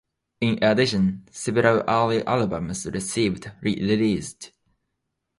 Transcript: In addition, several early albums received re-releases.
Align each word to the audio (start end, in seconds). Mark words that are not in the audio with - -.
In 0.39 0.57
addition, 0.63 1.27
several 1.31 1.81
early 1.87 2.25
albums 2.25 2.87
received 2.87 3.51
re-releases. 3.61 4.49